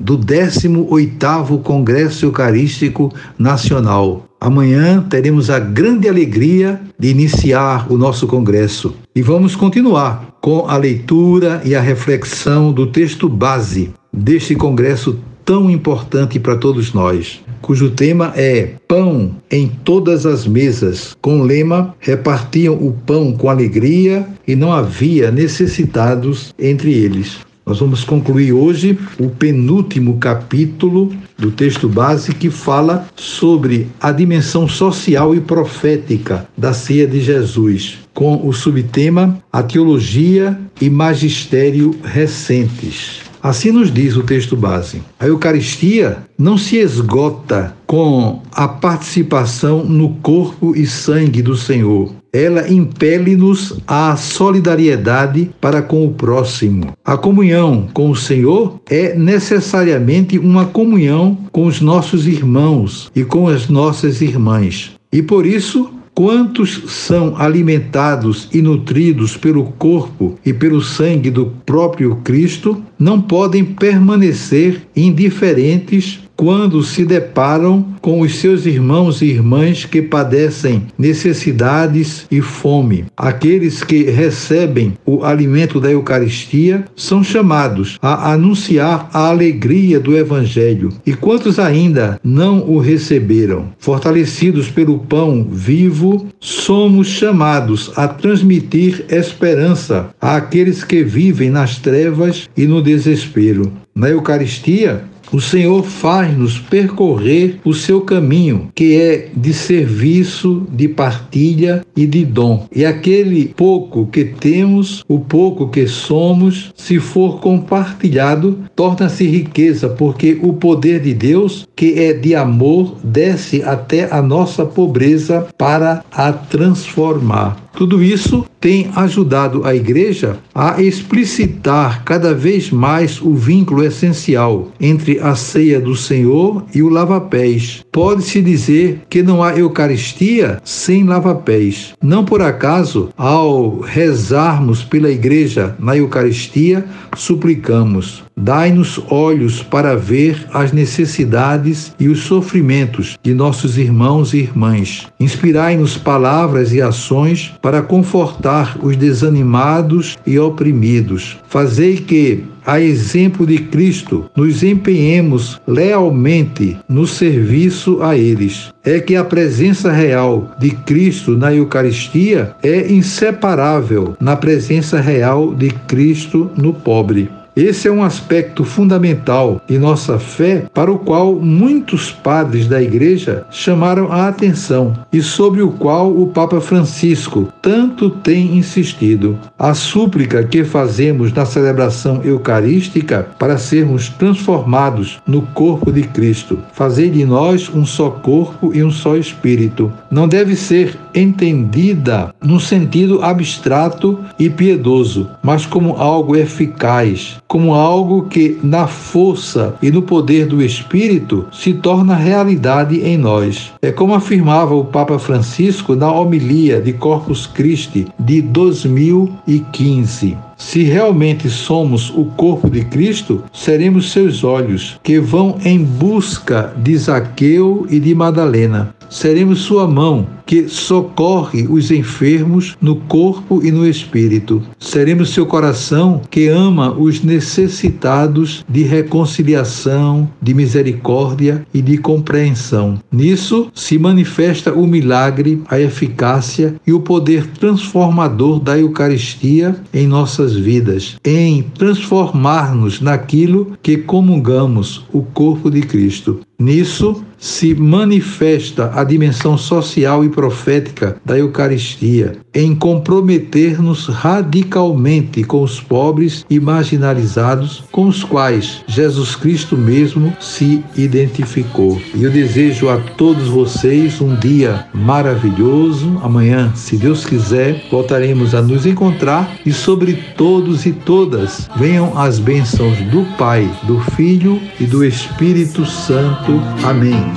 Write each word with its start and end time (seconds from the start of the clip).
do 0.00 0.18
18º 0.18 1.62
Congresso 1.62 2.24
Eucarístico 2.24 3.12
Nacional. 3.38 4.24
Amanhã 4.40 5.04
teremos 5.10 5.50
a 5.50 5.58
grande 5.58 6.08
alegria 6.08 6.80
de 6.98 7.08
iniciar 7.08 7.92
o 7.92 7.98
nosso 7.98 8.26
congresso 8.26 8.94
e 9.14 9.20
vamos 9.20 9.54
continuar 9.54 10.30
com 10.40 10.66
a 10.66 10.78
leitura 10.78 11.60
e 11.62 11.74
a 11.74 11.80
reflexão 11.80 12.72
do 12.72 12.86
texto 12.86 13.28
base 13.28 13.92
deste 14.10 14.54
congresso 14.54 15.18
tão 15.44 15.70
importante 15.70 16.38
para 16.38 16.56
todos 16.56 16.94
nós, 16.94 17.40
cujo 17.60 17.90
tema 17.90 18.32
é 18.36 18.74
Pão 18.88 19.36
em 19.50 19.68
todas 19.68 20.24
as 20.24 20.46
mesas, 20.46 21.16
com 21.20 21.40
o 21.40 21.44
lema 21.44 21.94
Repartiam 21.98 22.74
o 22.74 22.92
pão 22.92 23.32
com 23.32 23.50
alegria 23.50 24.26
e 24.46 24.56
não 24.56 24.72
havia 24.72 25.30
necessitados 25.30 26.54
entre 26.58 26.92
eles. 26.92 27.38
Nós 27.70 27.78
vamos 27.78 28.02
concluir 28.02 28.52
hoje 28.52 28.98
o 29.16 29.30
penúltimo 29.30 30.18
capítulo 30.18 31.14
do 31.38 31.52
texto 31.52 31.88
base 31.88 32.34
que 32.34 32.50
fala 32.50 33.06
sobre 33.14 33.86
a 34.00 34.10
dimensão 34.10 34.66
social 34.66 35.36
e 35.36 35.40
profética 35.40 36.48
da 36.58 36.72
ceia 36.72 37.06
de 37.06 37.20
Jesus, 37.20 38.00
com 38.12 38.44
o 38.44 38.52
subtema 38.52 39.40
A 39.52 39.62
Teologia 39.62 40.58
e 40.80 40.90
Magistério 40.90 41.94
Recentes. 42.02 43.29
Assim 43.42 43.72
nos 43.72 43.92
diz 43.92 44.16
o 44.16 44.22
texto 44.22 44.56
base. 44.56 45.02
A 45.18 45.26
Eucaristia 45.26 46.18
não 46.38 46.58
se 46.58 46.76
esgota 46.76 47.74
com 47.86 48.42
a 48.52 48.68
participação 48.68 49.84
no 49.84 50.10
corpo 50.16 50.76
e 50.76 50.86
sangue 50.86 51.40
do 51.40 51.56
Senhor. 51.56 52.12
Ela 52.32 52.70
impele-nos 52.70 53.80
à 53.86 54.14
solidariedade 54.16 55.50
para 55.60 55.82
com 55.82 56.06
o 56.06 56.12
próximo. 56.12 56.92
A 57.04 57.16
comunhão 57.16 57.88
com 57.92 58.10
o 58.10 58.16
Senhor 58.16 58.80
é 58.88 59.16
necessariamente 59.16 60.38
uma 60.38 60.66
comunhão 60.66 61.36
com 61.50 61.66
os 61.66 61.80
nossos 61.80 62.26
irmãos 62.26 63.10
e 63.16 63.24
com 63.24 63.48
as 63.48 63.68
nossas 63.68 64.20
irmãs. 64.20 64.92
E 65.12 65.22
por 65.22 65.44
isso, 65.44 65.90
Quantos 66.22 66.82
são 66.86 67.34
alimentados 67.34 68.46
e 68.52 68.60
nutridos 68.60 69.38
pelo 69.38 69.64
corpo 69.78 70.38
e 70.44 70.52
pelo 70.52 70.82
sangue 70.82 71.30
do 71.30 71.46
próprio 71.64 72.16
Cristo 72.16 72.84
não 72.98 73.22
podem 73.22 73.64
permanecer 73.64 74.82
indiferentes 74.94 76.20
quando 76.40 76.82
se 76.82 77.04
deparam 77.04 77.84
com 78.00 78.22
os 78.22 78.36
seus 78.36 78.64
irmãos 78.64 79.20
e 79.20 79.26
irmãs 79.26 79.84
que 79.84 80.00
padecem 80.00 80.86
necessidades 80.96 82.26
e 82.30 82.40
fome. 82.40 83.04
Aqueles 83.14 83.84
que 83.84 84.04
recebem 84.04 84.94
o 85.04 85.22
alimento 85.22 85.78
da 85.78 85.90
Eucaristia 85.90 86.86
são 86.96 87.22
chamados 87.22 87.98
a 88.00 88.32
anunciar 88.32 89.10
a 89.12 89.26
alegria 89.28 90.00
do 90.00 90.16
Evangelho. 90.16 90.88
E 91.04 91.12
quantos 91.12 91.58
ainda 91.58 92.18
não 92.24 92.66
o 92.66 92.78
receberam? 92.78 93.66
Fortalecidos 93.78 94.70
pelo 94.70 95.00
pão 95.00 95.46
vivo, 95.46 96.26
somos 96.40 97.06
chamados 97.08 97.92
a 97.96 98.08
transmitir 98.08 99.04
esperança 99.10 100.08
àqueles 100.18 100.84
que 100.84 101.04
vivem 101.04 101.50
nas 101.50 101.76
trevas 101.76 102.48
e 102.56 102.66
no 102.66 102.80
desespero. 102.80 103.70
Na 103.94 104.08
Eucaristia, 104.08 105.04
o 105.32 105.40
Senhor 105.40 105.84
faz-nos 105.84 106.58
percorrer 106.58 107.60
o 107.64 107.72
seu 107.72 108.00
caminho, 108.00 108.68
que 108.74 108.96
é 108.96 109.28
de 109.34 109.52
serviço, 109.52 110.66
de 110.70 110.88
partilha 110.88 111.84
e 111.96 112.06
de 112.06 112.24
dom. 112.24 112.66
E 112.74 112.84
aquele 112.84 113.46
pouco 113.56 114.06
que 114.06 114.24
temos, 114.24 115.04
o 115.08 115.18
pouco 115.18 115.68
que 115.68 115.86
somos, 115.86 116.72
se 116.74 116.98
for 116.98 117.40
compartilhado, 117.40 118.58
torna-se 118.74 119.26
riqueza, 119.26 119.88
porque 119.88 120.38
o 120.42 120.54
poder 120.54 121.00
de 121.00 121.14
Deus, 121.14 121.66
que 121.76 121.98
é 121.98 122.12
de 122.12 122.34
amor, 122.34 122.96
desce 123.02 123.62
até 123.62 124.12
a 124.12 124.20
nossa 124.20 124.64
pobreza 124.64 125.46
para 125.56 126.04
a 126.10 126.32
transformar. 126.32 127.69
Tudo 127.72 128.02
isso 128.02 128.44
tem 128.60 128.90
ajudado 128.94 129.64
a 129.64 129.74
Igreja 129.74 130.38
a 130.54 130.82
explicitar 130.82 132.04
cada 132.04 132.34
vez 132.34 132.70
mais 132.70 133.20
o 133.20 133.34
vínculo 133.34 133.82
essencial 133.82 134.68
entre 134.78 135.18
a 135.18 135.34
ceia 135.34 135.80
do 135.80 135.96
Senhor 135.96 136.62
e 136.74 136.82
o 136.82 136.90
lava-pés. 136.90 137.82
Pode-se 137.90 138.42
dizer 138.42 139.00
que 139.08 139.22
não 139.22 139.42
há 139.42 139.56
Eucaristia 139.56 140.60
sem 140.62 141.04
lava-pés. 141.04 141.94
Não 142.02 142.24
por 142.24 142.42
acaso, 142.42 143.08
ao 143.16 143.80
rezarmos 143.80 144.84
pela 144.84 145.10
Igreja 145.10 145.74
na 145.78 145.96
Eucaristia, 145.96 146.84
suplicamos: 147.16 148.22
Dai-nos 148.36 149.00
olhos 149.10 149.62
para 149.62 149.96
ver 149.96 150.46
as 150.52 150.72
necessidades 150.72 151.94
e 151.98 152.08
os 152.08 152.20
sofrimentos 152.20 153.18
de 153.22 153.34
nossos 153.34 153.76
irmãos 153.76 154.32
e 154.32 154.38
irmãs. 154.38 155.06
Inspirai-nos 155.18 155.96
palavras 155.96 156.72
e 156.72 156.80
ações 156.80 157.52
para 157.60 157.82
confortar 157.82 158.78
os 158.82 158.96
desanimados 158.96 160.16
e 160.26 160.38
oprimidos. 160.38 161.38
Fazei 161.48 161.96
que, 161.96 162.44
a 162.64 162.80
exemplo 162.80 163.46
de 163.46 163.58
Cristo, 163.58 164.30
nos 164.36 164.62
empenhemos 164.62 165.60
lealmente 165.66 166.76
no 166.88 167.06
serviço 167.06 168.02
a 168.02 168.16
eles. 168.16 168.72
É 168.84 168.98
que 169.00 169.16
a 169.16 169.24
presença 169.24 169.90
real 169.90 170.54
de 170.58 170.70
Cristo 170.70 171.36
na 171.36 171.54
Eucaristia 171.54 172.54
é 172.62 172.90
inseparável 172.92 174.16
na 174.20 174.36
presença 174.36 175.00
real 175.00 175.54
de 175.54 175.70
Cristo 175.70 176.50
no 176.56 176.72
pobre. 176.72 177.28
Esse 177.60 177.88
é 177.88 177.92
um 177.92 178.02
aspecto 178.02 178.64
fundamental 178.64 179.60
de 179.68 179.76
nossa 179.76 180.18
fé 180.18 180.64
para 180.72 180.90
o 180.90 180.98
qual 180.98 181.34
muitos 181.34 182.10
padres 182.10 182.66
da 182.66 182.80
Igreja 182.80 183.44
chamaram 183.50 184.10
a 184.10 184.28
atenção 184.28 184.96
e 185.12 185.20
sobre 185.20 185.60
o 185.60 185.70
qual 185.70 186.10
o 186.10 186.28
Papa 186.28 186.58
Francisco 186.58 187.52
tanto 187.60 188.08
tem 188.08 188.56
insistido. 188.56 189.38
A 189.58 189.74
súplica 189.74 190.42
que 190.42 190.64
fazemos 190.64 191.34
na 191.34 191.44
celebração 191.44 192.22
eucarística 192.24 193.28
para 193.38 193.58
sermos 193.58 194.08
transformados 194.08 195.20
no 195.26 195.42
corpo 195.42 195.92
de 195.92 196.04
Cristo. 196.04 196.60
Fazer 196.72 197.10
de 197.10 197.26
nós 197.26 197.68
um 197.68 197.84
só 197.84 198.08
corpo 198.08 198.72
e 198.74 198.82
um 198.82 198.90
só 198.90 199.18
espírito. 199.18 199.92
Não 200.10 200.26
deve 200.26 200.56
ser 200.56 200.98
entendida 201.14 202.34
no 202.42 202.58
sentido 202.58 203.22
abstrato 203.22 204.18
e 204.38 204.48
piedoso, 204.48 205.28
mas 205.42 205.66
como 205.66 205.96
algo 205.96 206.34
eficaz, 206.34 207.36
como 207.50 207.74
algo 207.74 208.28
que, 208.28 208.60
na 208.62 208.86
força 208.86 209.74
e 209.82 209.90
no 209.90 210.02
poder 210.02 210.46
do 210.46 210.62
Espírito, 210.62 211.48
se 211.50 211.74
torna 211.74 212.14
realidade 212.14 213.00
em 213.00 213.18
nós. 213.18 213.72
É 213.82 213.90
como 213.90 214.14
afirmava 214.14 214.72
o 214.72 214.84
Papa 214.84 215.18
Francisco 215.18 215.96
na 215.96 216.12
homilia 216.12 216.80
de 216.80 216.92
Corpus 216.92 217.48
Christi 217.48 218.06
de 218.16 218.40
2015. 218.40 220.38
Se 220.60 220.82
realmente 220.82 221.48
somos 221.48 222.10
o 222.10 222.26
corpo 222.26 222.68
de 222.68 222.84
Cristo, 222.84 223.42
seremos 223.50 224.12
seus 224.12 224.44
olhos, 224.44 225.00
que 225.02 225.18
vão 225.18 225.58
em 225.64 225.82
busca 225.82 226.74
de 226.76 226.96
Zaqueu 226.98 227.86
e 227.88 227.98
de 227.98 228.14
Madalena. 228.14 228.94
Seremos 229.08 229.62
sua 229.62 229.88
mão, 229.88 230.28
que 230.46 230.68
socorre 230.68 231.66
os 231.68 231.90
enfermos 231.90 232.76
no 232.80 232.94
corpo 232.94 233.60
e 233.64 233.72
no 233.72 233.86
espírito. 233.86 234.62
Seremos 234.78 235.30
seu 235.30 235.46
coração, 235.46 236.22
que 236.30 236.46
ama 236.46 236.92
os 236.92 237.22
necessitados 237.22 238.64
de 238.68 238.82
reconciliação, 238.82 240.28
de 240.40 240.54
misericórdia 240.54 241.66
e 241.74 241.82
de 241.82 241.98
compreensão. 241.98 242.98
Nisso 243.10 243.68
se 243.74 243.98
manifesta 243.98 244.72
o 244.72 244.86
milagre, 244.86 245.60
a 245.68 245.80
eficácia 245.80 246.76
e 246.86 246.92
o 246.92 247.00
poder 247.00 247.46
transformador 247.48 248.60
da 248.60 248.78
Eucaristia 248.78 249.76
em 249.92 250.06
nossas 250.06 250.49
nossas 250.50 250.56
vidas 250.56 251.16
em 251.24 251.62
transformar-nos 251.62 253.00
naquilo 253.00 253.78
que 253.82 253.96
comungamos, 253.96 255.04
o 255.12 255.22
corpo 255.22 255.70
de 255.70 255.82
Cristo. 255.82 256.40
Nisso 256.60 257.24
se 257.40 257.74
manifesta 257.74 258.92
a 258.94 259.02
dimensão 259.02 259.56
social 259.56 260.22
e 260.22 260.28
profética 260.28 261.16
da 261.24 261.38
Eucaristia, 261.38 262.36
em 262.52 262.74
comprometer-nos 262.74 264.06
radicalmente 264.08 265.42
com 265.42 265.62
os 265.62 265.80
pobres 265.80 266.44
e 266.50 266.60
marginalizados 266.60 267.82
com 267.90 268.06
os 268.06 268.22
quais 268.22 268.84
Jesus 268.86 269.34
Cristo 269.34 269.76
mesmo 269.76 270.36
se 270.38 270.84
identificou. 270.96 272.00
E 272.14 272.24
eu 272.24 272.30
desejo 272.30 272.90
a 272.90 272.98
todos 272.98 273.48
vocês 273.48 274.20
um 274.20 274.34
dia 274.36 274.86
maravilhoso. 274.92 276.20
Amanhã, 276.22 276.72
se 276.74 276.96
Deus 276.96 277.24
quiser, 277.24 277.86
voltaremos 277.90 278.54
a 278.54 278.60
nos 278.60 278.84
encontrar 278.84 279.56
e 279.64 279.72
sobre 279.72 280.12
todos 280.36 280.84
e 280.84 280.92
todas 280.92 281.70
venham 281.76 282.18
as 282.18 282.38
bênçãos 282.38 282.98
do 283.10 283.24
Pai, 283.38 283.70
do 283.84 283.98
Filho 284.16 284.60
e 284.78 284.84
do 284.84 285.02
Espírito 285.02 285.86
Santo. 285.86 286.49
Amém. 286.84 287.32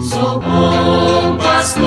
Sou 0.00 0.40
bom 0.40 1.36
pastor, 1.36 1.84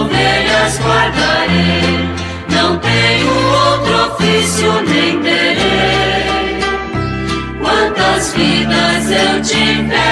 ovelhas 0.00 0.78
guardarei, 0.80 2.08
não 2.50 2.78
tenho 2.78 3.30
outro 3.30 4.14
ofício 4.14 4.72
nem 4.82 5.20
terei. 5.20 6.58
Quantas 7.60 8.32
vidas 8.34 9.10
eu 9.10 9.42
tiver 9.42 10.07